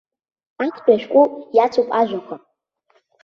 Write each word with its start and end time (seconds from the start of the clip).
Актәи 0.63 0.95
ашәҟәы 0.95 1.23
иацуп 1.55 1.87
ажәақәа. 1.99 2.35